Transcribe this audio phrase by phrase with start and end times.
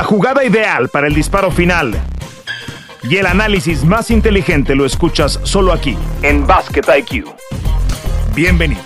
[0.00, 1.92] La jugada ideal para el disparo final
[3.02, 7.26] y el análisis más inteligente lo escuchas solo aquí, en Basket IQ.
[8.34, 8.82] Bienvenidos.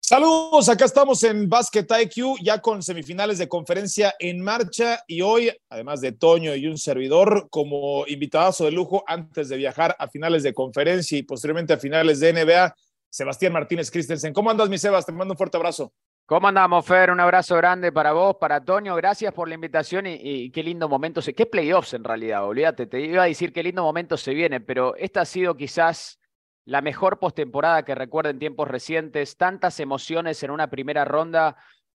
[0.00, 5.50] Saludos, acá estamos en Basket IQ, ya con semifinales de conferencia en marcha y hoy,
[5.68, 10.44] además de Toño y un servidor, como invitadazo de lujo antes de viajar a finales
[10.44, 12.76] de conferencia y posteriormente a finales de NBA,
[13.08, 14.32] Sebastián Martínez Christensen.
[14.32, 15.04] ¿Cómo andas, mi Sebas?
[15.04, 15.92] Te mando un fuerte abrazo.
[16.30, 17.10] ¿Cómo andamos, Fer?
[17.10, 18.94] Un abrazo grande para vos, para Toño.
[18.94, 21.20] Gracias por la invitación y, qué lindo momento.
[21.20, 22.86] Se, qué playoffs en realidad, olvídate.
[22.86, 26.20] Te iba a decir qué lindo momento se viene, pero esta ha sido quizás
[26.64, 29.36] la mejor postemporada que recuerdo en tiempos recientes.
[29.36, 31.56] Tantas emociones en una primera ronda.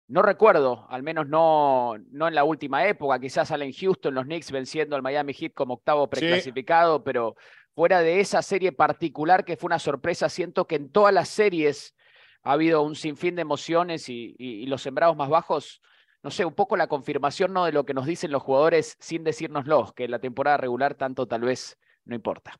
[0.07, 3.19] No recuerdo, al menos no, no en la última época.
[3.19, 7.35] Quizás salen Houston, los Knicks venciendo al Miami Heat como octavo preclasificado, pero
[7.75, 11.95] fuera de esa serie particular que fue una sorpresa, siento que en todas las series
[12.43, 15.81] ha habido un sinfín de emociones y, los sembrados más bajos,
[16.23, 17.65] no sé, un poco la confirmación ¿no?
[17.65, 21.41] de lo que nos dicen los jugadores sin decírnoslo, que la temporada regular tanto tal
[21.41, 22.59] vez no importa.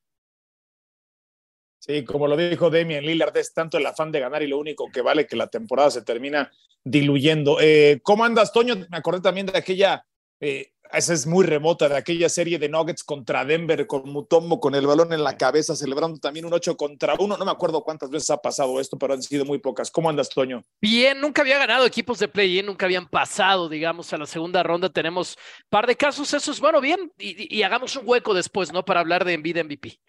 [1.79, 4.91] Sí, como lo dijo Demian Lillard, es tanto el afán de ganar y lo único
[4.91, 6.51] que vale que la temporada se termina
[6.83, 7.57] diluyendo.
[7.59, 8.75] Eh, ¿Cómo andas, Toño?
[8.75, 10.05] Me acordé también de aquella
[10.39, 14.75] eh, esa es muy remota, de aquella serie de Nuggets contra Denver, con Mutombo con
[14.75, 17.37] el balón en la cabeza, celebrando también un 8 contra 1.
[17.37, 19.89] No me acuerdo cuántas veces ha pasado esto, pero han sido muy pocas.
[19.89, 20.63] ¿Cómo andas, Toño?
[20.81, 24.89] Bien, nunca había ganado equipos de play-in, nunca habían pasado, digamos, a la segunda ronda.
[24.89, 28.83] Tenemos un par de casos esos, bueno, bien, y, hagamos un hueco después, ¿no?
[28.83, 29.99] Para hablar de Envid MVP.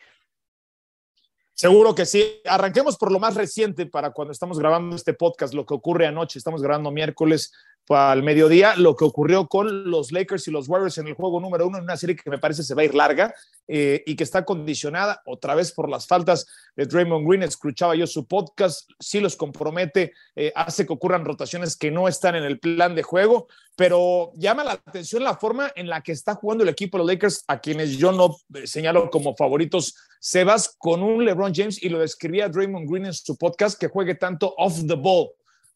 [1.54, 2.40] Seguro que sí.
[2.44, 6.38] Arranquemos por lo más reciente para cuando estamos grabando este podcast, lo que ocurre anoche.
[6.38, 7.52] Estamos grabando miércoles
[7.88, 11.66] al mediodía lo que ocurrió con los Lakers y los Warriors en el juego número
[11.66, 13.34] uno, en una serie que me parece se va a ir larga
[13.66, 17.42] eh, y que está condicionada otra vez por las faltas de Draymond Green.
[17.42, 22.36] Escuchaba yo su podcast, sí los compromete, eh, hace que ocurran rotaciones que no están
[22.36, 26.34] en el plan de juego, pero llama la atención la forma en la que está
[26.34, 29.94] jugando el equipo de los Lakers, a quienes yo no eh, señalo como favoritos.
[30.20, 34.14] Sebas con un LeBron James y lo describía Draymond Green en su podcast que juegue
[34.14, 35.32] tanto off the ball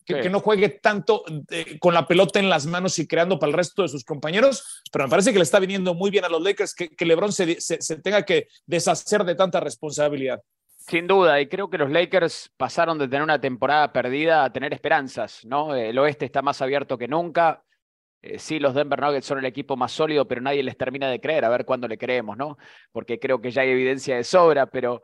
[0.06, 3.56] que, no juegue tanto eh, con la pelota en las manos y creando para el
[3.56, 6.41] resto de sus compañeros, pero me parece que le está viniendo muy bien a los
[6.41, 10.41] Lakers que, que LeBron se, se, tenga que deshacer de tanta responsabilidad.
[10.77, 14.72] Sin duda, y creo que los Lakers pasaron de tener una temporada perdida a tener
[14.72, 15.75] esperanzas, ¿no?
[15.75, 17.65] El oeste está más abierto que nunca.
[18.22, 21.21] Eh, sí, los Denver Nuggets son el equipo más sólido, pero nadie les termina de
[21.21, 22.56] creer, a ver cuándo le creemos, ¿no?
[22.93, 25.03] Porque creo que ya hay evidencia de sobra, pero,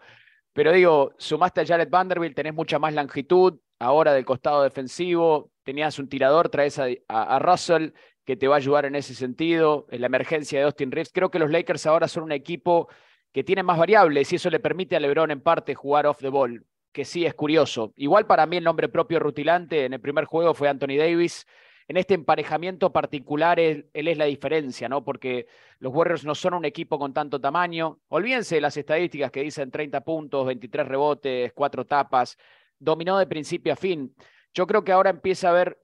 [0.52, 5.98] pero digo, sumaste a Jared Vanderbilt, tenés mucha más longitud, ahora del costado defensivo, tenías
[5.98, 7.90] un tirador, traes a, Russell
[8.24, 11.10] que te va a ayudar en ese sentido, en la emergencia de Austin Reeves.
[11.12, 12.88] Creo que los Lakers ahora son un equipo
[13.32, 16.28] que tiene más variables y eso le permite a LeBron en parte jugar off the
[16.28, 17.92] ball, que sí es curioso.
[17.96, 21.46] Igual para mí el nombre propio rutilante en el primer juego fue Anthony Davis.
[21.88, 25.04] En este emparejamiento particular él, él, es la diferencia, ¿no?
[25.04, 25.46] Porque
[25.78, 28.00] los Warriors no son un equipo con tanto tamaño.
[28.08, 32.38] Olvídense de las estadísticas que dicen 30 puntos, 23 rebotes, 4 tapas
[32.82, 34.14] dominó de principio a fin.
[34.52, 35.80] Yo creo que ahora empieza a haber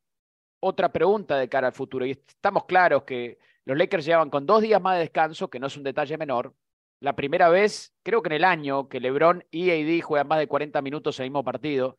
[0.61, 2.05] otra pregunta de cara al futuro.
[2.05, 5.69] Y estamos claros que los Lakers llevan con dos días más de descanso, que no
[5.69, 6.55] es un detalle menor.
[7.01, 10.49] La primera vez, creo que en el año, que LeBron y AD juegan más de
[10.49, 11.97] 40 minutos en el mismo partido.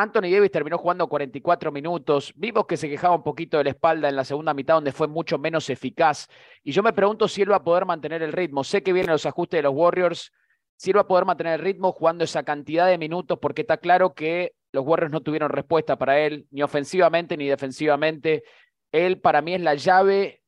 [0.00, 2.32] Anthony Davis terminó jugando 44 minutos.
[2.34, 5.08] Vimos que se quejaba un poquito de la espalda en la segunda mitad, donde fue
[5.08, 6.26] mucho menos eficaz.
[6.64, 8.64] Y yo me pregunto si él va a poder mantener el ritmo.
[8.64, 10.32] Sé que vienen los ajustes de los Warriors,
[10.76, 14.54] sirva a poder mantener el ritmo jugando esa cantidad de minutos, porque está claro que
[14.72, 18.44] los Warriors no tuvieron respuesta para él, ni ofensivamente ni defensivamente.
[18.92, 20.42] Él para mí es la llave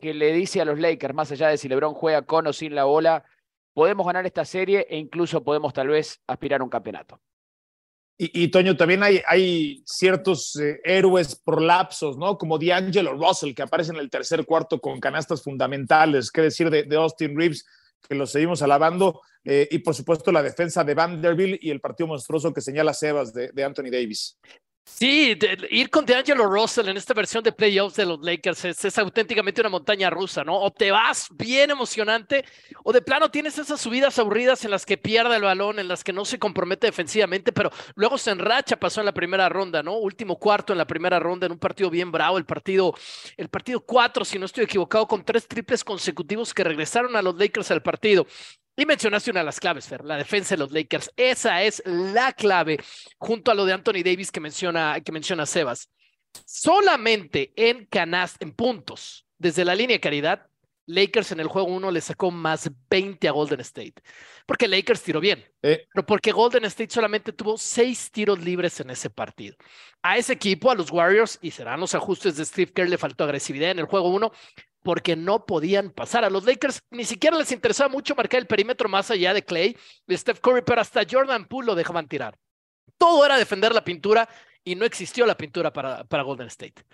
[0.00, 2.74] que le dice a los Lakers, más allá de si LeBron juega con o sin
[2.74, 3.24] la bola,
[3.74, 7.20] podemos ganar esta serie e incluso podemos tal vez aspirar a un campeonato.
[8.16, 12.38] Y, Toño, también hay, ciertos eh, héroes por lapsos, ¿no?
[12.38, 16.30] Como D'Angelo Russell, que aparece en el tercer cuarto con canastas fundamentales.
[16.30, 17.64] ¿Qué decir de, de Austin Reeves?
[18.08, 22.08] que lo seguimos alabando, eh, y por supuesto la defensa de Vanderbilt y el partido
[22.08, 24.38] monstruoso que señala Sebas de Anthony Davis.
[24.86, 25.36] Sí,
[25.70, 29.70] ir con DeAngelo Russell en esta versión de playoffs de los Lakers es, auténticamente una
[29.70, 30.60] montaña rusa, ¿no?
[30.60, 32.44] O te vas bien emocionante,
[32.84, 36.04] o de plano tienes esas subidas aburridas en las que pierde el balón, en las
[36.04, 39.96] que no se compromete defensivamente, pero luego se enracha, pasó en la primera ronda, ¿no?
[39.96, 42.94] Último cuarto en la primera ronda, en un partido bien bravo, el partido,
[43.38, 47.36] el partido cuatro, si no estoy equivocado, con tres triples consecutivos que regresaron a los
[47.36, 48.26] Lakers al partido.
[48.76, 51.12] Y mencionaste una de las claves, Fer, la defensa de los Lakers.
[51.16, 52.78] Esa es la clave,
[53.18, 55.90] junto a lo de Anthony Davis que menciona, que menciona Sebas.
[56.44, 60.48] Solamente en canast, en puntos, desde la línea de caridad,
[60.86, 63.94] Lakers en el juego 1 le sacó más 20 a Golden State.
[64.44, 69.08] Porque Lakers tiró bien, pero porque Golden State solamente tuvo 6 tiros libres en ese
[69.08, 69.56] partido.
[70.02, 73.24] A ese equipo, a los Warriors, y serán los ajustes de Steve Kerr, le faltó
[73.24, 74.30] agresividad en el juego 1
[74.84, 76.24] porque no podían pasar.
[76.24, 79.76] A los Lakers ni siquiera les interesaba mucho marcar el perímetro más allá de Clay,
[80.06, 82.38] de Steph Curry, pero hasta Jordan Poole lo dejaban tirar.
[82.98, 84.28] Todo era defender la pintura
[84.62, 86.84] y no existió la pintura para, para Golden State.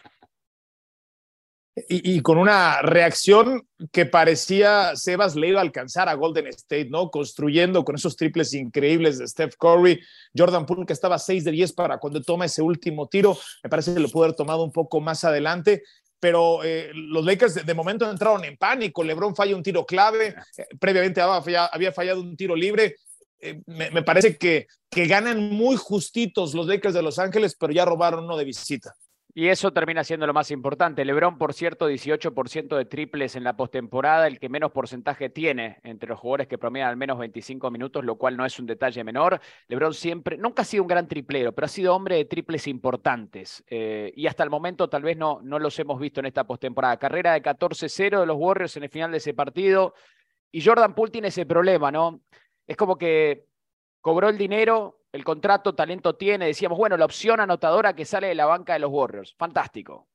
[1.88, 7.10] Y, con una reacción que parecía Sebas le iba a alcanzar a Golden State, ¿no?
[7.10, 10.00] Construyendo con esos triples increíbles de Steph Curry,
[10.37, 13.94] Jordan Poole que estaba 6 de 10 para cuando toma ese último tiro, me parece
[13.94, 15.82] que lo pudo haber tomado un poco más adelante,
[16.20, 20.67] pero eh, los Lakers de, momento entraron en pánico, LeBron falla un tiro clave, eh,
[20.78, 22.96] previamente había fallado, un tiro libre,
[23.40, 27.87] eh, me, parece que, que ganan muy justitos los Lakers de Los Ángeles, pero ya
[27.87, 28.94] robaron uno de visita.
[29.32, 31.05] Y eso termina siendo lo más importante.
[31.05, 36.09] Lebron, por cierto, 18% de triples en la postemporada, el que menos porcentaje tiene entre
[36.09, 39.41] los jugadores que promedian al menos 25 minutos, lo cual no es un detalle menor.
[39.69, 43.62] Lebron siempre, nunca ha sido un gran triplero, pero ha sido hombre de triples importantes.
[43.69, 46.97] Eh, y hasta el momento tal vez no, no los hemos visto en esta postemporada.
[46.97, 49.94] Carrera de 14-0 de los Warriors en el final de ese partido.
[50.50, 52.21] Y Jordan Poole tiene ese problema, ¿no?
[52.67, 53.47] Es como que
[54.00, 56.47] cobró el dinero, el contrato, talento tiene.
[56.47, 59.35] Decíamos, bueno, la opción anotadora que sale de la banca de los Warriors.
[59.37, 60.09] Fantástico.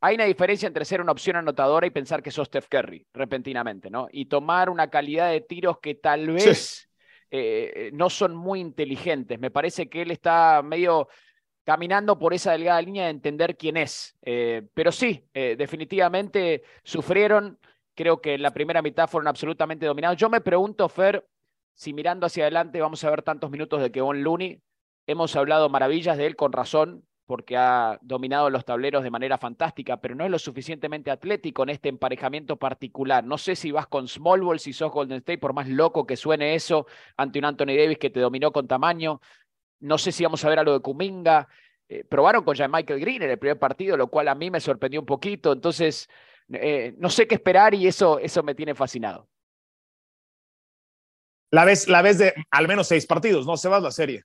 [0.00, 3.88] Hay una diferencia entre ser una opción anotadora y pensar que sos Steph Curry, repentinamente,
[3.88, 4.08] ¿no?
[4.10, 6.88] Y tomar una calidad de tiros que tal vez
[7.30, 9.38] eh, no son muy inteligentes.
[9.38, 11.08] Me parece que él está medio
[11.64, 14.16] caminando por esa delgada línea de entender quién es.
[14.22, 17.58] Eh, pero sí, eh, definitivamente sufrieron.
[17.94, 20.18] Creo que en la primera mitad fueron absolutamente dominados.
[20.18, 21.26] Yo me pregunto, Fer,
[21.74, 24.62] si mirando hacia adelante vamos a ver tantos minutos de Kevon Looney,
[25.06, 29.96] hemos hablado maravillas de él con razón, porque ha dominado los tableros de manera fantástica,
[29.98, 33.24] pero no es lo suficientemente atlético en este emparejamiento particular.
[33.24, 36.16] No sé si vas con Small Ball, si sos Golden State, por más loco que
[36.16, 36.86] suene eso,
[37.16, 39.20] ante un Anthony Davis que te dominó con tamaño.
[39.80, 41.48] No sé si vamos a ver algo de Kuminga.
[41.88, 44.60] Eh, probaron con Jean Michael Green en el primer partido, lo cual a mí me
[44.60, 45.52] sorprendió un poquito.
[45.52, 46.08] Entonces,
[46.52, 49.28] eh, no sé qué esperar y eso, eso me tiene fascinado
[51.52, 53.56] la vez, la de al menos seis partidos, ¿no?
[53.56, 54.24] Se va la serie.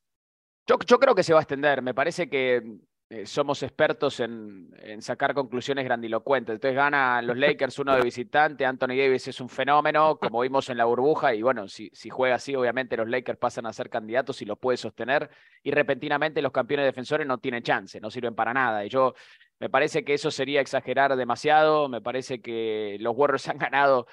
[0.66, 1.82] Yo, yo creo que se va a extender.
[1.82, 2.64] Me parece que
[3.10, 6.56] eh, somos expertos en, en, sacar conclusiones grandilocuentes.
[6.56, 10.78] Entonces gana los Lakers uno de visitante, Anthony Davis es un fenómeno, como vimos en
[10.78, 14.42] la burbuja, y bueno, si, si juega así, obviamente los Lakers pasan a ser candidatos
[14.42, 15.30] y lo puede sostener,
[15.64, 18.86] y repentinamente los campeones defensores no tienen chance, no sirven para nada.
[18.86, 19.14] Y yo
[19.60, 24.08] me parece que eso sería exagerar demasiado, me parece que los Warriors han ganado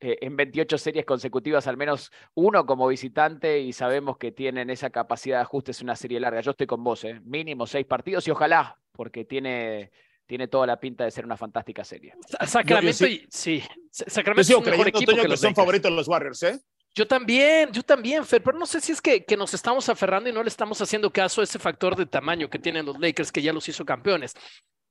[0.00, 5.38] en 28 series consecutivas al menos uno como visitante y sabemos que tienen esa capacidad
[5.38, 6.40] de ajuste, es una serie larga.
[6.40, 7.20] Yo estoy con vos, ¿eh?
[7.24, 9.90] mínimo seis partidos y ojalá, porque tiene,
[10.26, 12.14] tiene toda la pinta de ser una fantástica serie.
[12.46, 13.62] Sacramento, sí.
[13.90, 16.60] Sacramento es un mejor equipo que, los son favoritos los Warriors, ¿eh?
[16.92, 20.28] Yo también, yo también, Fer, pero no sé si es que, que, nos estamos aferrando
[20.28, 23.30] y no le estamos haciendo caso a ese factor de tamaño que tienen los Lakers
[23.30, 24.34] que ya los hizo campeones.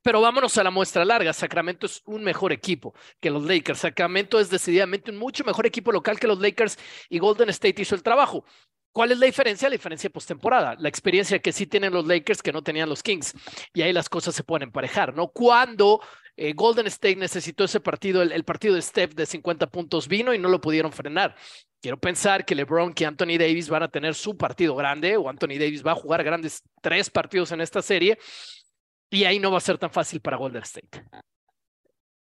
[0.01, 1.33] Pero vámonos a la muestra larga.
[1.33, 3.79] Sacramento es un mejor equipo que los Lakers.
[3.79, 6.77] Sacramento es decididamente un mucho mejor equipo local que los Lakers
[7.09, 8.45] y Golden State hizo el trabajo.
[8.91, 9.69] ¿Cuál es la diferencia?
[9.69, 13.33] La diferencia postemporada, la experiencia que sí tienen los Lakers que no tenían los Kings.
[13.73, 15.27] Y ahí las cosas se pueden emparejar, ¿no?
[15.27, 16.01] Cuando
[16.35, 20.39] eh, Golden State necesitó ese partido, el, partido de Steph de 50 puntos vino y
[20.39, 21.35] no lo pudieron frenar.
[21.81, 25.59] Quiero pensar que LeBron, que Anthony Davis van a tener su partido grande o Anthony
[25.59, 28.17] Davis va a jugar grandes tres partidos en esta serie
[29.09, 31.03] y ahí no va a ser tan fácil para Golden State.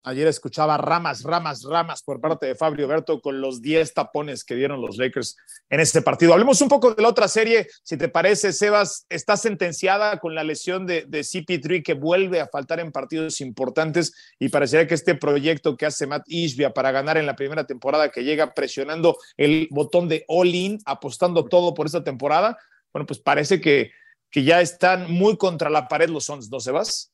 [0.07, 4.55] Ayer escuchaba ramas, ramas, ramas por parte de Fabio Berto con los 10 tapones que
[4.55, 5.35] dieron los Lakers
[5.69, 6.31] en este partido.
[6.31, 7.67] Hablemos un poco de la otra serie.
[7.83, 12.47] Si te parece, Sebas, está sentenciada con la lesión de, de CP3 que vuelve a
[12.47, 17.17] faltar en partidos importantes y parecería que este proyecto que hace Matt Ishbia para ganar
[17.17, 22.05] en la primera temporada, que llega presionando el botón de all-in, apostando todo por esta
[22.05, 22.57] temporada,
[22.93, 23.91] bueno, pues parece que
[24.29, 27.13] que ya están muy contra la pared los Suns, ¿no, Sebas?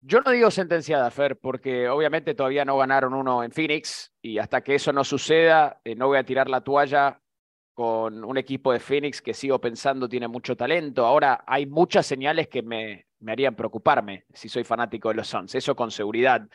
[0.00, 4.62] Yo no digo sentenciada, Fer, porque obviamente todavía no ganaron uno en Phoenix y hasta
[4.62, 7.22] que eso no suceda, eh, no voy a tirar la toalla
[7.72, 11.06] con un equipo de Phoenix que sigo pensando tiene mucho talento.
[11.06, 15.54] Ahora hay muchas señales que me, me harían preocuparme si soy fanático de los Suns,
[15.54, 16.46] eso con seguridad.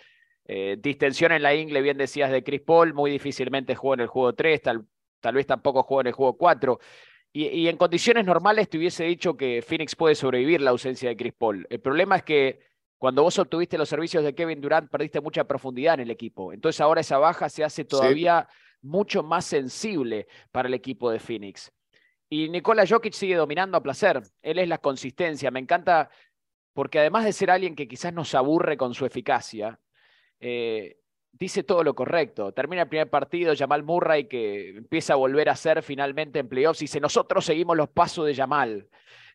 [0.46, 4.08] Eh, distensión en la ingle, bien decías de Chris Paul, muy difícilmente jugó en el
[4.08, 4.86] juego 3, tal,
[5.20, 6.80] tal vez tampoco jugó en el juego 4.
[7.32, 11.34] Y, en condiciones normales te hubiese dicho que Phoenix puede sobrevivir la ausencia de Chris
[11.34, 11.68] Paul.
[11.70, 12.60] El problema es que
[12.98, 16.52] cuando vos obtuviste los servicios de Kevin Durant, perdiste mucha profundidad en el equipo.
[16.52, 18.48] Entonces ahora esa baja se hace todavía
[18.82, 21.72] mucho más sensible para el equipo de Phoenix.
[22.30, 24.22] Y Nikola Jokic sigue dominando a placer.
[24.42, 25.52] Él es la consistencia.
[25.52, 26.10] Me encanta
[26.74, 29.80] porque además de ser alguien que quizás nos aburre con su eficacia,
[30.40, 30.99] eh,
[31.32, 32.52] dice todo lo correcto.
[32.52, 36.80] Termina el primer partido, Jamal Murray, que empieza a volver a ser finalmente en playoffs,
[36.80, 38.88] dice, nosotros seguimos los pasos de Jamal.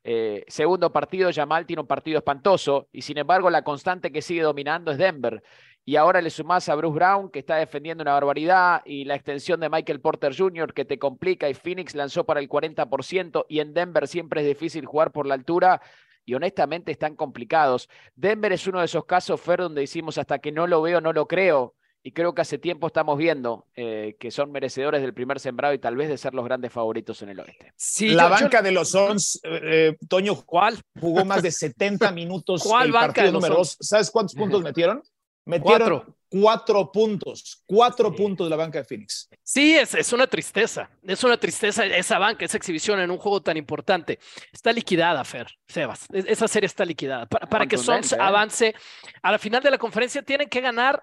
[0.06, 4.42] Eh, segundo partido, Jamal tiene un partido espantoso, y sin embargo la constante que sigue
[4.42, 5.42] dominando es Denver.
[5.86, 9.60] Y ahora le sumás a Bruce Brown, que está defendiendo una barbaridad, y la extensión
[9.60, 13.72] de Michael Porter Jr., que te complica, y Phoenix lanzó para el 40%, y en
[13.72, 15.80] Denver siempre es difícil jugar por la altura
[16.26, 17.90] y honestamente están complicados.
[18.14, 21.12] Denver es uno de esos casos, Fer, donde decimos hasta que no lo veo, no
[21.12, 21.74] lo creo
[22.06, 25.78] y creo que hace tiempo estamos viendo eh, que son merecedores del primer sembrado y
[25.78, 27.72] tal vez de ser los grandes favoritos en el oeste.
[27.76, 30.78] Sí, la banca de los Sons, eh, eh, Toño, ¿cuál?
[31.00, 33.76] Jugó más de 70 minutos ¿Cuál el banca partido de los número dos.
[33.80, 35.02] ¿Sabes cuántos puntos metieron?
[35.46, 36.16] Metieron Cuatro.
[36.30, 39.28] cuatro, puntos, cuatro puntos de la banca de Phoenix.
[39.42, 40.88] Sí, es, es una tristeza.
[41.02, 44.18] Es una tristeza esa banca, esa exhibición en un juego tan importante.
[44.52, 46.06] Está liquidada, Fer, Sebas.
[46.12, 47.26] Es- Esa serie está liquidada.
[47.26, 48.16] Para, para que Sons ¿eh?
[48.18, 48.74] avance
[49.22, 51.02] a la final de la conferencia, tienen que ganar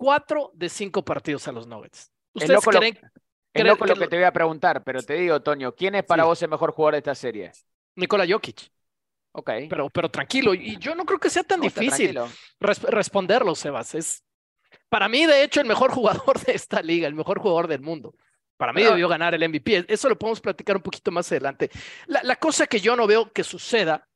[0.00, 2.10] cuatro de cinco partidos a los Nuggets.
[2.34, 2.98] Es ¿Ustedes loco, lo, creen
[3.52, 6.26] creen lo que te voy a preguntar, pero te digo, Toño, ¿quién es para Sí.
[6.28, 7.52] vos el mejor jugador de esta serie?
[7.96, 8.70] Nikola Jokic?
[9.32, 9.50] Ok.
[9.68, 12.18] Pero, pero tranquilo, y yo no creo que sea tan No, difícil
[12.58, 13.94] res- responderlo, Sebas.
[13.94, 14.24] Es
[14.88, 18.14] para mí, de hecho, el mejor jugador de esta liga, el mejor jugador del mundo.
[18.56, 19.84] Para mí Pero- debió ganar el MVP.
[19.86, 21.70] Eso lo podemos platicar un poquito más adelante.
[22.06, 24.08] La, la cosa que yo no veo que suceda,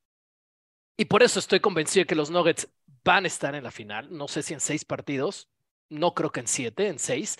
[0.97, 2.67] y por eso estoy convencido de que los Nuggets
[3.03, 5.47] van a estar en la final, no sé si en seis partidos,
[5.89, 7.37] no creo que en siete, en seis,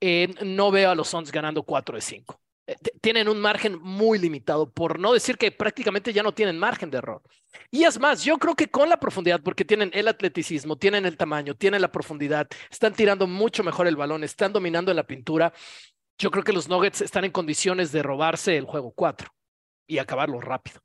[0.00, 2.40] eh, no veo a los Suns ganando cuatro de cinco.
[2.66, 6.90] Eh, Tienen un margen muy limitado, por no decir que prácticamente ya no tienen margen
[6.90, 7.22] de error.
[7.70, 11.16] Y es más, yo creo que con la profundidad, porque tienen el atleticismo, tienen el
[11.16, 15.52] tamaño, tienen la profundidad, están tirando mucho mejor el balón, están dominando en la pintura.
[16.18, 19.28] Yo creo que los Nuggets están en condiciones de robarse el juego 4
[19.86, 20.80] y acabarlo rápido.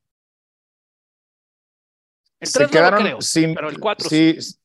[2.40, 3.54] El Se 3 no lo quedaron creo, sin.
[3.54, 4.42] pero el 4 sí.
[4.42, 4.59] sí.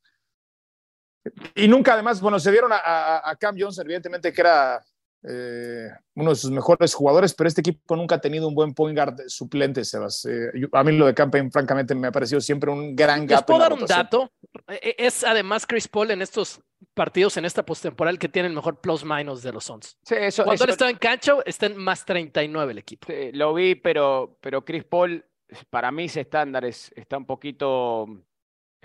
[1.55, 4.85] Y nunca, además, bueno, se dieron a, a- a Cam Johnson, evidentemente que era
[5.27, 8.95] eh, uno de sus mejores jugadores, pero este equipo nunca ha tenido un buen point
[8.95, 10.27] guard suplente, Sebas.
[10.27, 13.31] Eh, yo- a mí lo de Campaign, francamente, me ha parecido siempre un gran Les
[13.31, 13.47] gap.
[13.47, 14.05] puedo en la dar un rotación.
[14.05, 14.33] dato.
[14.69, 16.61] E- Es además Chris Paul en estos
[16.93, 19.97] partidos, en esta postemporal, que tiene el mejor plus-minus de los Suns.
[20.03, 23.07] Sí, eso, Cuando eso- él estaba en cancha, está en más 39 el equipo.
[23.11, 25.25] Sí, lo vi, pero, pero Chris Paul,
[25.71, 28.07] para mis estándares, está un poquito,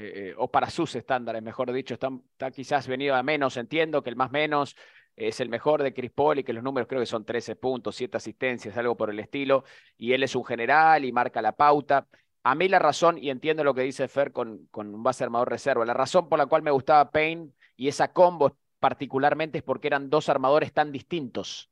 [0.01, 3.57] eh, o para sus estándares, mejor dicho, está, está quizás venido a menos.
[3.57, 4.75] Entiendo que el más menos
[5.15, 7.95] es el mejor de Chris Paul y que los números creo que son 13 puntos,
[7.97, 9.65] 7 asistencias, algo por el estilo.
[9.97, 12.07] Y él es un general y marca la pauta.
[12.43, 15.49] A mí la razón, y entiendo lo que dice Fer con, con un base armador
[15.49, 19.87] reserva, la razón por la cual me gustaba Payne y esa combo particularmente es porque
[19.87, 21.69] eran dos armadores tan distintos.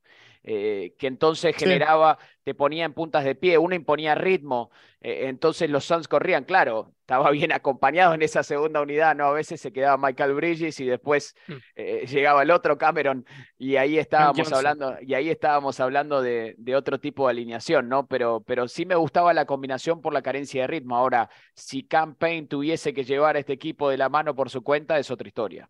[0.50, 1.60] Eh, que entonces Sí.
[1.64, 4.70] generaba, te ponía en puntas de pie, uno imponía ritmo,
[5.02, 9.26] eh, entonces los Suns corrían, claro, estaba bien acompañado en esa segunda unidad, ¿no?
[9.26, 11.54] A veces se quedaba Michael Bridges y después Mm.
[11.76, 13.26] eh, llegaba el otro Cameron
[13.58, 18.06] y ahí estábamos hablando, y ahí estábamos hablando de, de otro tipo de alineación, ¿no?
[18.06, 20.96] Pero, pero sí me gustaba la combinación por la carencia de ritmo.
[20.96, 24.98] Ahora, si Campaign tuviese que llevar a este equipo de la mano por su cuenta,
[24.98, 25.68] es otra historia.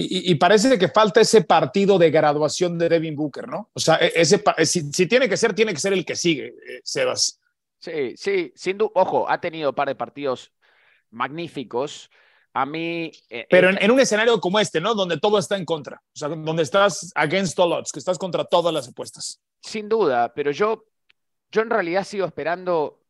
[0.00, 3.68] Y, parece que falta ese partido de graduación de Devin Booker, ¿no?
[3.72, 6.46] O sea, e- ese, si, si tiene que ser, tiene que ser el que sigue,
[6.46, 7.40] eh, Sebas.
[7.80, 10.52] Sí, sí, sin duda, ojo, ha tenido un par de partidos
[11.10, 12.10] magníficos.
[12.52, 13.10] A mí.
[13.28, 14.94] eh, Pero en un escenario como este, ¿no?
[14.94, 16.00] Donde todo está en contra.
[16.14, 19.40] O sea, donde estás against all odds, que estás contra todas las apuestas.
[19.62, 20.84] Sin duda, pero yo,
[21.50, 23.02] yo en realidad sigo esperando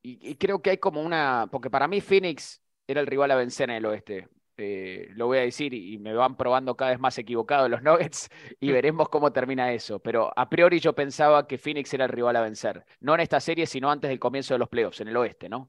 [0.00, 3.36] y, y creo que hay como una, porque para mí Phoenix era el rival a
[3.36, 4.28] vencer en el oeste.
[4.58, 8.30] Eh, lo voy a decir y, me van probando cada vez más equivocado los Nuggets
[8.58, 9.98] y veremos cómo termina eso.
[10.00, 13.40] Pero a priori yo pensaba que Phoenix era el rival a vencer, no en esta
[13.40, 15.68] serie, sino antes del comienzo de los playoffs, en el oeste, ¿no?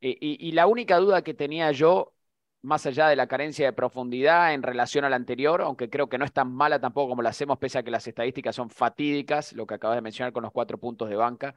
[0.00, 2.14] Eh, y, y la única duda que tenía yo,
[2.62, 6.18] más allá de la carencia de profundidad en relación a la anterior, aunque creo que
[6.18, 9.52] no es tan mala tampoco como la hacemos, pese a que las estadísticas son fatídicas,
[9.52, 11.54] lo que acabas de mencionar con los cuatro puntos de banca,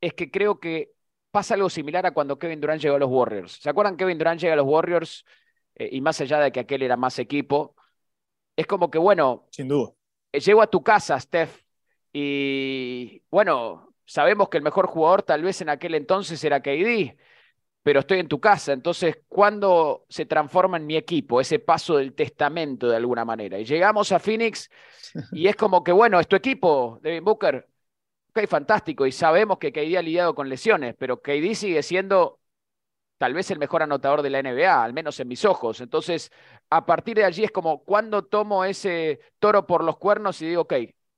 [0.00, 0.92] es que creo que
[1.30, 3.52] pasa algo similar a cuando Kevin Durant llegó a los Warriors.
[3.60, 3.96] ¿Se acuerdan?
[3.96, 5.24] Kevin Durant llega a los Warriors
[5.80, 7.74] eh, y más allá de que aquel era más equipo,
[8.56, 9.92] es como que, bueno, Sin duda.
[10.32, 11.62] eh, llego a tu casa, Steph,
[12.12, 17.16] y bueno, sabemos que el mejor jugador tal vez en aquel entonces era KD,
[17.82, 21.40] pero estoy en tu casa, entonces, ¿cuándo se transforma en mi equipo?
[21.40, 23.58] Ese paso del testamento de alguna manera.
[23.58, 24.70] Y llegamos a Phoenix
[25.32, 27.68] y es como que, bueno, es tu equipo, Devin Booker.
[28.30, 29.06] Ok, fantástico.
[29.06, 32.39] Y sabemos que KD ha lidiado con lesiones, pero KD sigue siendo
[33.20, 35.82] tal vez el mejor anotador de la NBA, al menos en mis ojos.
[35.82, 36.32] Entonces,
[36.70, 40.62] a partir de allí es como cuando tomo ese toro por los cuernos y digo,
[40.62, 40.72] ok,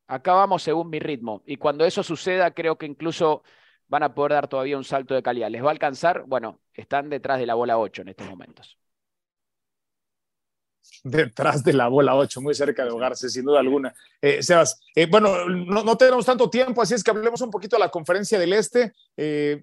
[0.09, 1.45] acá vamos según mi ritmo.
[1.47, 3.45] Y cuando eso suceda, creo que incluso
[3.87, 5.49] van a poder dar todavía un salto de calidad.
[5.49, 6.25] ¿Les va a alcanzar?
[6.27, 8.77] Bueno, están detrás de la bola 8 en estos momentos.
[11.05, 13.95] detrás de la bola 8, muy cerca de ahogarse, sin duda alguna.
[14.21, 17.81] Eh, Sebas, eh, bueno, no, tenemos tanto tiempo, así es que hablemos un poquito de
[17.81, 18.93] la conferencia del Este.
[19.17, 19.63] Eh,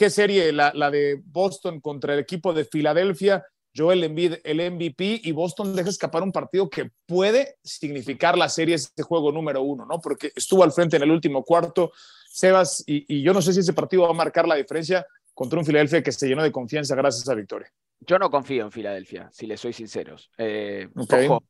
[0.00, 0.50] ¿Qué serie?
[0.50, 3.44] La, la, de Boston contra el equipo de Filadelfia.
[3.76, 8.76] Joel Embiid, el MVP, y Boston deja escapar un partido que puede significar la serie,
[8.76, 10.00] este juego número uno, ¿no?
[10.00, 11.92] Porque estuvo al frente en el último cuarto,
[12.32, 15.58] Sebas, y, y yo no sé si ese partido va a marcar la diferencia contra
[15.58, 17.70] un Filadelfia que se llenó de confianza gracias a victoria.
[18.00, 20.30] Yo no confío en Filadelfia, si les soy sinceros.
[20.38, 20.88] Eh,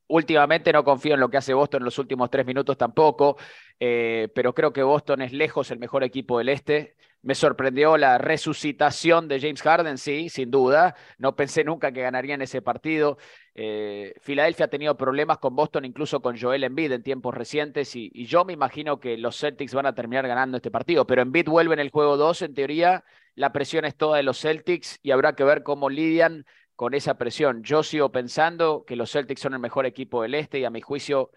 [0.08, 3.36] últimamente no confío en lo que hace Boston en los últimos tres minutos tampoco,
[3.78, 6.96] eh, pero creo que Boston es lejos el mejor equipo del este.
[7.22, 10.94] Me sorprendió la resucitación de James Harden, sí, sin duda.
[11.18, 13.18] No pensé nunca que ganarían ese partido.
[13.54, 18.10] Eh, Filadelfia ha tenido problemas con Boston, incluso con Joel Embiid en tiempos recientes, y,
[18.24, 21.06] yo me imagino que los Celtics van a terminar ganando este partido.
[21.06, 24.40] Pero Embiid vuelve en el juego 2, en teoría, la presión es toda de los
[24.40, 27.62] Celtics y habrá que ver cómo lidian con esa presión.
[27.62, 30.80] Yo sigo pensando que los Celtics son el mejor equipo del este y a mi
[30.80, 31.30] juicio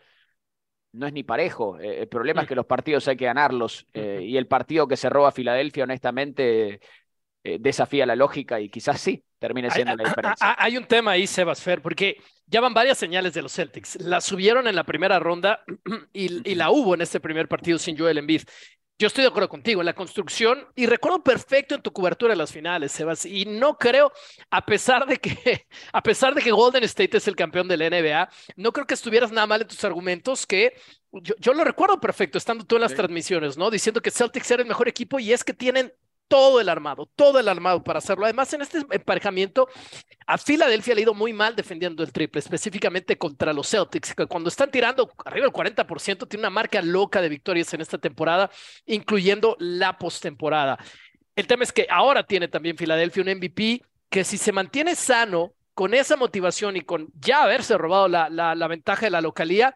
[0.93, 1.79] no es ni parejo.
[1.79, 4.95] Eh, el problema es que los partidos hay que ganarlos eh, y el partido que
[4.95, 6.79] se roba Filadelfia, honestamente,
[7.43, 10.55] eh, desafía la lógica y quizás sí termine siendo la diferencia.
[10.57, 13.99] Hay un tema ahí, Sebas Fer, porque ya van varias señales de los Celtics.
[13.99, 15.63] La subieron en la primera ronda
[16.13, 18.43] y, y, la hubo en este primer partido sin Joel Embiid.
[19.03, 22.37] Yo estoy de acuerdo contigo en la construcción y recuerdo perfecto en tu cobertura de
[22.37, 24.13] las finales, Sebas, y no creo,
[24.49, 27.89] a pesar de que, a pesar de que Golden State es el campeón de la
[27.89, 30.75] NBA, no creo que estuvieras nada mal en tus argumentos que
[31.11, 33.69] yo, lo recuerdo perfecto estando tú en las transmisiones, ¿no?
[33.69, 35.93] Diciendo que Celtics era el mejor equipo y es que tienen
[36.27, 38.25] todo el armado, todo el armado para hacerlo.
[38.25, 39.67] Además, en este emparejamiento,
[40.25, 44.25] a Filadelfia le ha ido muy mal defendiendo el triple, específicamente contra los Celtics, que
[44.25, 48.49] cuando están tirando arriba del 40%, tiene una marca loca de victorias en esta temporada,
[48.85, 50.77] incluyendo la postemporada.
[51.35, 55.53] El tema es que ahora tiene también Filadelfia un MVP que si se mantiene sano,
[55.73, 59.75] con esa motivación y con ya haberse robado la, la, ventaja de la localía,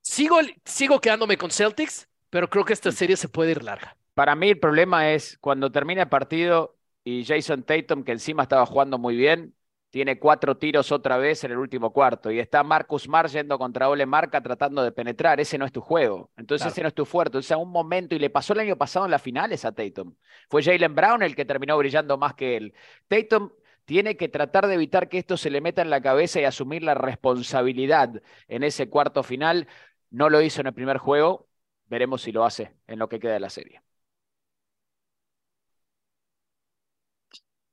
[0.00, 3.96] sigo, sigo quedándome con Celtics, pero creo que esta serie se puede ir larga.
[4.14, 8.66] Para mí el problema es cuando termina el partido y Jason Tatum, que encima estaba
[8.66, 9.54] jugando muy bien,
[9.92, 13.90] tiene cuatro tiros otra vez en el último cuarto y está Marcus Mar yendo contra
[13.90, 15.38] Ole Marca tratando de penetrar.
[15.38, 16.30] Ese no es tu juego.
[16.36, 17.36] Entonces ese no es tu fuerte.
[17.36, 20.14] O sea, un momento, y le pasó el año pasado en las finales a Tatum.
[20.48, 22.74] Fue Jalen Brown el que terminó brillando más que él.
[23.06, 23.50] Tatum
[23.84, 26.82] tiene que tratar de evitar que esto se le meta en la cabeza y asumir
[26.82, 29.68] la responsabilidad en ese cuarto final.
[30.10, 31.48] No lo hizo en el primer juego.
[31.86, 33.82] Veremos si lo hace en lo que queda de la serie.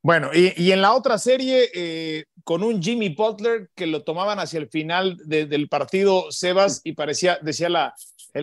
[0.02, 4.60] Bueno, y, en la otra serie, eh, con un Jimmy Butler que lo tomaban hacia
[4.60, 7.94] el final del partido, Sebas, y parecía, decía la,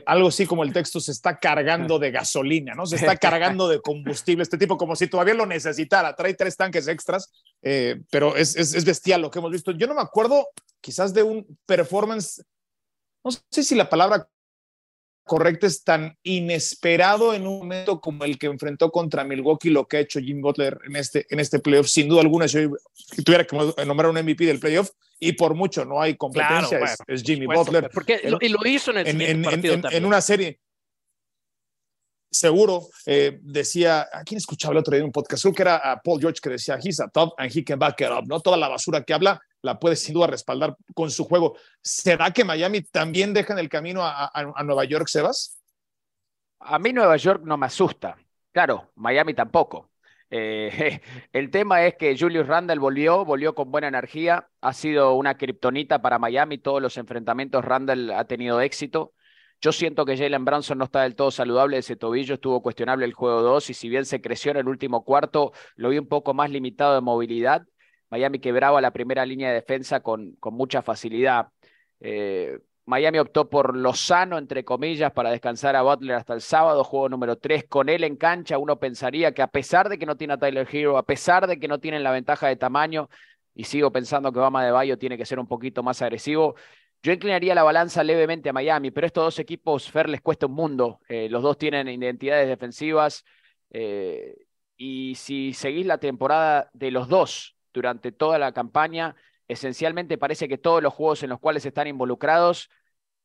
[0.04, 2.86] algo así como el texto, se está cargando de gasolina, ¿no?
[2.86, 6.14] Se está cargando de combustible, este tipo, como si todavía lo necesitara.
[6.14, 9.72] Trae tres tanques extras, eh, pero es, es, es bestial lo que hemos visto.
[9.72, 10.48] Yo no me acuerdo
[10.80, 12.44] quizás de un performance,
[13.24, 14.28] no sé si la palabra
[15.26, 19.96] correcto es tan inesperado en un momento como el que enfrentó contra Milwaukee, lo que
[19.96, 21.88] ha hecho Jim Butler en este, en este playoff.
[21.88, 22.68] Sin duda alguna, si
[23.24, 27.46] tuviera que nombrar un MVP del playoff, y por mucho no hay competencia, es, Jimmy
[27.46, 27.90] Butler.
[27.92, 30.60] Porque, y lo hizo en el en, partido en, una serie.
[32.30, 35.42] Seguro, eh, decía, ¿a quién escuchaba el otro día en un podcast?
[35.42, 38.00] Creo que era a Paul George que decía, he's a top and he can back
[38.00, 38.40] it up, ¿no?
[38.40, 41.56] Toda la basura que habla la puede sin duda respaldar con su juego.
[41.80, 45.58] ¿Será que Miami también deja en el camino a, Nueva York, Sebas?
[46.60, 48.16] A mí Nueva York no me asusta.
[48.52, 49.90] Claro, Miami tampoco.
[50.30, 51.00] Eh,
[51.32, 54.48] el tema es que Julius Randle volvió, volvió con buena energía.
[54.60, 56.58] Ha sido una kriptonita para Miami.
[56.58, 59.14] Todos los enfrentamientos Randle ha tenido éxito.
[59.60, 63.06] Yo siento que Jalen Branson no está del todo saludable de ese tobillo, estuvo cuestionable
[63.06, 66.08] el juego 2 y si bien se creció en el último cuarto, lo vi un
[66.08, 67.66] poco más limitado de movilidad.
[68.10, 71.48] Miami quebraba la primera línea de defensa con, con mucha facilidad.
[72.00, 76.84] Eh, Miami optó por lo sano, entre comillas, para descansar a Butler hasta el sábado,
[76.84, 77.64] juego número 3.
[77.68, 80.68] Con él en cancha, uno pensaría que a pesar de que no tiene a Tyler
[80.70, 83.08] Hero, a pesar de que no tienen la ventaja de tamaño,
[83.54, 86.54] y sigo pensando que Bama de Bayo tiene que ser un poquito más agresivo,
[87.02, 90.52] yo inclinaría la balanza levemente a Miami, pero estos dos equipos, Fer, les cuesta un
[90.52, 91.00] mundo.
[91.08, 93.24] Eh, los dos tienen identidades defensivas.
[93.70, 94.36] Eh,
[94.76, 99.14] y si seguís la temporada de los dos durante toda la campaña.
[99.48, 102.70] Esencialmente parece que todos los juegos en los cuales están involucrados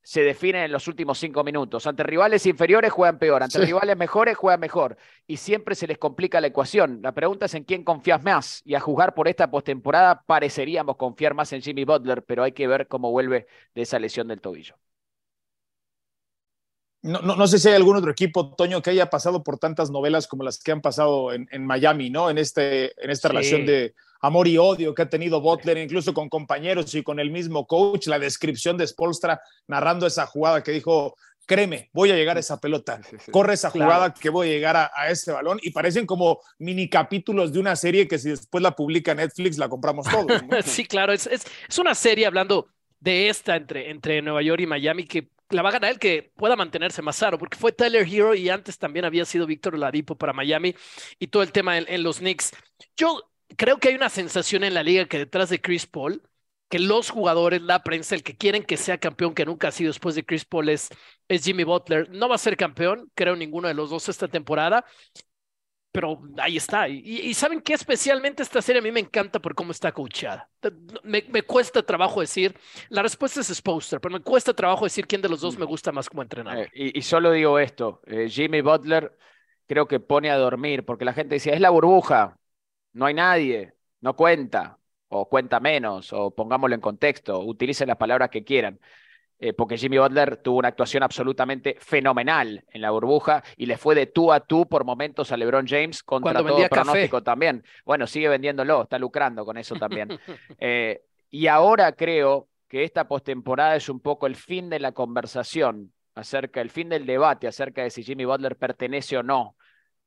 [0.04, 1.88] se definen en los últimos cinco minutos.
[1.88, 4.98] Ante rivales inferiores juegan peor, ante rivales mejores juegan mejor.
[5.26, 7.00] Y siempre se les complica la ecuación.
[7.02, 8.62] La pregunta es en quién confías más.
[8.66, 12.68] Y a jugar por esta postemporada pareceríamos confiar más en Jimmy Butler, pero hay que
[12.68, 14.76] ver cómo vuelve de esa lesión del tobillo.
[17.04, 20.28] No, no, sé si hay algún otro equipo, Toño, que haya pasado por tantas novelas
[20.28, 22.30] como las que han pasado en, Miami, ¿no?
[22.30, 26.29] En, este, en esta relación de amor y odio que ha tenido Butler, incluso con
[26.29, 31.15] compañeros y con el mismo coach, la descripción de Spolstra narrando esa jugada que dijo,
[31.45, 35.10] créeme, voy a llegar a esa pelota, corre esa jugada que voy a llegar a,
[35.10, 39.13] ese balón y parecen como mini capítulos de una serie que si después la publica
[39.15, 40.41] Netflix la compramos todos.
[40.65, 42.67] sí, claro, es, es, es, una serie hablando
[42.99, 46.31] de esta entre, entre Nueva York y Miami que la va a ganar el que
[46.36, 50.34] pueda mantenerse más porque fue Tyler Hero y antes también había sido Víctor Ladipo para
[50.34, 50.75] Miami
[51.19, 52.51] y todo el tema en, los Knicks.
[52.95, 56.22] Yo creo que hay una sensación en la liga que detrás de Chris Paul,
[56.72, 59.90] que los jugadores, la prensa, el que quieren que sea campeón, que nunca ha sido
[59.90, 60.90] después de Chris Paul, es,
[61.30, 62.10] Jimmy Butler.
[62.10, 64.86] No va a ser campeón, creo ninguno de los dos esta temporada,
[65.92, 66.88] pero ahí está.
[66.88, 70.50] Y, saben que especialmente esta serie a mí me encanta por cómo está coachada.
[71.04, 72.56] Me, cuesta trabajo decir,
[72.88, 75.92] la respuesta es Sposter, pero me cuesta trabajo decir quién de los dos me gusta
[75.92, 76.70] más como entrenador.
[76.74, 79.14] Eh, y, solo digo esto, eh, Jimmy Butler
[79.68, 82.38] creo que pone a dormir, porque la gente decía, es la burbuja,
[82.93, 84.77] no hay nadie, no cuenta,
[85.10, 88.80] o cuenta menos, o pongámoslo en contexto, utilicen las palabras que quieran.
[89.43, 93.95] Eh, porque Jimmy Butler tuvo una actuación absolutamente fenomenal en la burbuja y le fue
[93.95, 97.63] de tú a tú por momentos a LeBron James contra todo pronóstico también.
[97.84, 100.10] Bueno, sigue vendiéndolo, está lucrando con eso también.
[100.60, 101.01] Eh,
[101.32, 106.62] y ahora creo que esta postemporada es un poco el fin de la conversación acerca,
[106.62, 109.56] el fin del debate acerca de si Jimmy Butler pertenece o no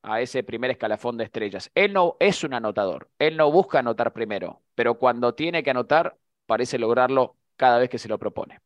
[0.04, 1.70] a ese primer escalafón de estrellas.
[1.74, 6.16] Él no es un anotador, él no busca anotar primero, pero cuando tiene que anotar,
[6.46, 8.60] parece lograrlo cada vez que se lo propone.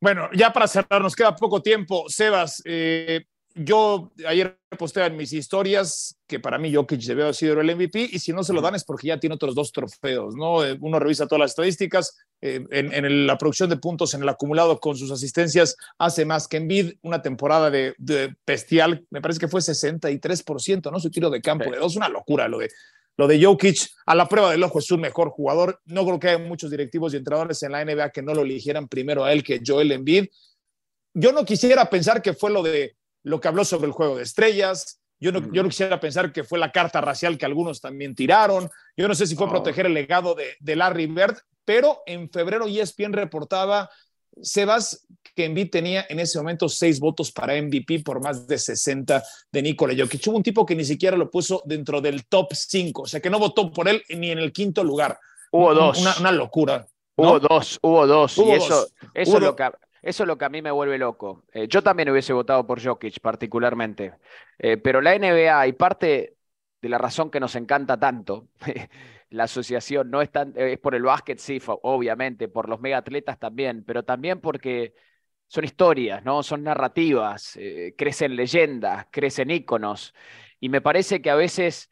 [0.00, 2.04] Bueno, ya para cerrar, nos queda poco tiempo.
[2.08, 3.24] Sebas, eh,
[3.58, 8.10] yo ayer posté en mis historias que para mí Jokic debe haber sido el MVP
[8.12, 10.62] y si no se lo dan es porque ya tiene otros dos trofeos, ¿no?
[10.62, 14.78] Eh, uno revisa todas las estadísticas, eh, en, la producción de puntos, en el acumulado
[14.78, 17.94] con sus asistencias, hace más que Envid, una temporada de,
[18.46, 21.00] bestial, me parece que fue 63%, ¿no?
[21.00, 22.68] Su tiro de campo de dos, una locura lo de,
[23.16, 25.80] lo de Jokic, a la prueba del ojo, es un mejor jugador.
[25.86, 28.86] No creo que haya muchos directivos y entrenadores en la NBA que no lo eligieran
[28.86, 30.26] primero a él que Joel Embiid.
[31.14, 32.94] Yo no quisiera pensar que fue lo de
[33.26, 35.00] lo que habló sobre el juego de estrellas.
[35.18, 38.70] Yo no, yo no quisiera pensar que fue la carta racial que algunos también tiraron.
[38.96, 42.68] Yo no sé si fue proteger el legado de, de Larry Bird, pero en febrero
[42.68, 43.90] ESPN reportaba
[44.40, 49.24] Sebas, que Embiid tenía en ese momento seis votos para MVP por más de 60
[49.50, 50.24] de Nikola Jokic.
[50.28, 53.30] Hubo un tipo que ni siquiera lo puso dentro del top 5, o sea que
[53.30, 55.18] no votó por él ni en el quinto lugar.
[55.50, 56.20] Hubo dos.
[56.20, 56.86] Una, locura.
[57.16, 58.38] Hubo dos, hubo dos.
[58.38, 59.64] y eso, eso, es lo que,
[60.06, 61.44] eso es lo que a mí me vuelve loco.
[61.52, 64.14] Eh, yo también hubiese votado por Jokic particularmente,
[64.58, 66.36] eh, pero la NBA y parte
[66.80, 68.48] de la razón que nos encanta tanto
[69.30, 73.84] la asociación no es, tan, es por el básquet, sí, obviamente, por los megaatletas también,
[73.84, 74.94] pero también porque
[75.48, 76.42] son historias, ¿no?
[76.42, 80.14] Son narrativas, eh, crecen leyendas, crecen íconos,
[80.60, 81.90] y me parece que a veces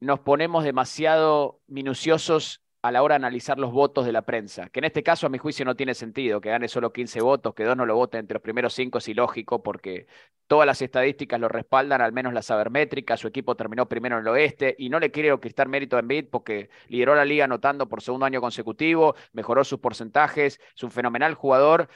[0.00, 4.80] nos ponemos demasiado minuciosos a la hora de analizar los votos de la prensa, que
[4.80, 7.64] en este caso a mi juicio no tiene sentido, que gane solo 15 votos, que
[7.64, 10.06] dos no lo voten entre los primeros cinco es ilógico porque
[10.46, 14.28] todas las estadísticas lo respaldan, al menos la sabermétrica, su equipo terminó primero en el
[14.28, 18.02] oeste y no le quiero quitar mérito a Embiid porque lideró la liga anotando por
[18.02, 21.88] segundo año consecutivo, mejoró sus porcentajes, es un fenomenal jugador,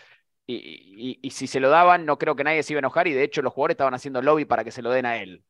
[0.46, 3.12] y, y, si se lo daban, no creo que nadie se iba a enojar y
[3.12, 5.44] de hecho los jugadores estaban haciendo lobby para que se lo den a él.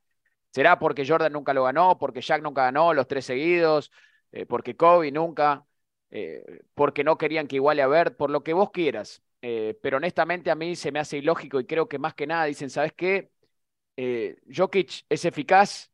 [0.50, 3.92] ¿Será porque Jordan nunca lo ganó, porque Jack nunca ganó los tres seguidos?
[4.32, 5.66] Eh, porque Kobe nunca,
[6.10, 9.22] eh, porque no querían que iguale a Bert, por lo que vos quieras.
[9.42, 12.44] Eh, pero honestamente a mí se me hace ilógico y creo que más que nada
[12.44, 13.30] dicen, ¿sabes qué?
[14.54, 15.90] Jokic es eficaz,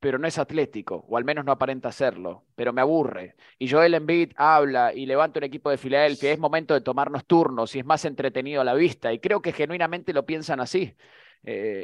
[0.00, 3.36] pero no es atlético, o al menos no aparenta serlo, pero me aburre.
[3.58, 7.74] Y Joel Embiid habla y levanta un equipo de Filadelfia, es momento de tomarnos turnos
[7.76, 10.96] y es más entretenido a la vista, y creo que genuinamente lo piensan así.
[11.42, 11.82] Eh,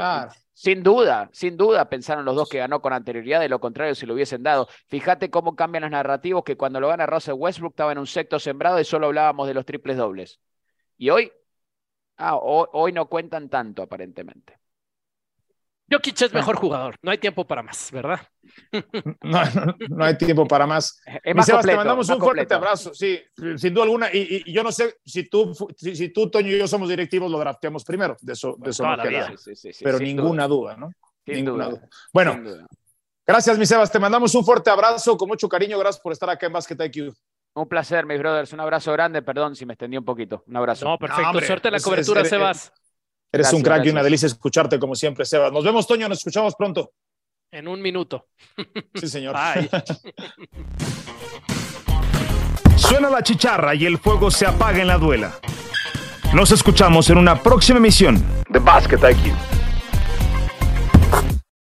[0.52, 4.06] sin duda, sin duda pensaron los dos que ganó con anterioridad, de lo contrario si
[4.06, 4.68] lo hubiesen dado.
[4.88, 8.38] Fíjate cómo cambian los narrativos, que cuando lo gana Russell Westbrook estaba en un sexto
[8.38, 10.40] sembrado y solo hablábamos de los triples dobles.
[10.98, 11.32] Y hoy,
[12.16, 14.58] ah, hoy no cuentan tanto aparentemente.
[15.90, 18.20] Jokic es mejor jugador, no hay tiempo para más, ¿verdad?
[19.22, 19.42] No,
[19.88, 21.00] no, hay tiempo para más.
[21.24, 23.20] Es te mandamos un fuerte abrazo, sí,
[23.56, 24.08] sin duda alguna.
[24.12, 27.84] Y, yo no sé si tú, si, tú, Toño y yo somos directivos, lo drafteamos
[27.84, 29.32] primero, de eso, de eso no queda.
[29.80, 30.76] Pero ninguna duda.
[30.76, 30.90] ¿no?
[31.26, 31.88] ninguna duda.
[32.12, 32.66] Bueno,
[33.26, 36.46] gracias, mi Sebas, te mandamos un fuerte abrazo, con mucho cariño, gracias por estar acá
[36.46, 37.14] en Basket IQ.
[37.54, 40.84] Un placer, mis brothers, un abrazo grande, perdón si me extendí un poquito, un abrazo.
[40.84, 42.72] No, perfecto, suerte en la cobertura, Sebas.
[43.32, 45.52] Eres un crack y una delicia escucharte como siempre, Sebas.
[45.52, 46.92] Nos vemos, Toño, nos escuchamos pronto.
[47.50, 48.26] En un minuto.
[48.94, 49.36] Sí, señor.
[52.76, 55.34] Suena la chicharra y el fuego se apaga en la duela.
[56.34, 59.34] Nos escuchamos en una próxima emisión de Basket IQ.